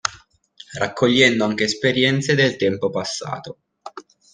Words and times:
Raccogliendo 0.79 1.45
anche 1.45 1.65
esperienze 1.65 2.33
del 2.33 2.55
tempo 2.55 2.89
passato. 2.89 3.59